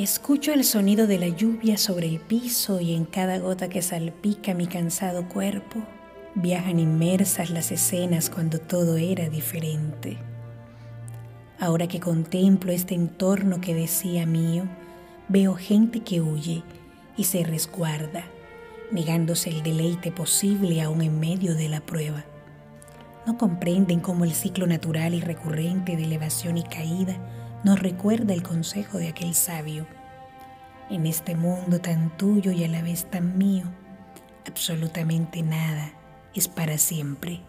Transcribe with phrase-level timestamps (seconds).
[0.00, 4.54] Escucho el sonido de la lluvia sobre el piso y en cada gota que salpica
[4.54, 5.82] mi cansado cuerpo
[6.34, 10.16] viajan inmersas las escenas cuando todo era diferente.
[11.58, 14.64] Ahora que contemplo este entorno que decía mío,
[15.28, 16.62] veo gente que huye
[17.18, 18.24] y se resguarda,
[18.90, 22.24] negándose el deleite posible aún en medio de la prueba.
[23.26, 27.16] No comprenden cómo el ciclo natural y recurrente de elevación y caída
[27.64, 29.86] nos recuerda el consejo de aquel sabio.
[30.88, 33.64] En este mundo tan tuyo y a la vez tan mío,
[34.46, 35.92] absolutamente nada
[36.34, 37.42] es para siempre.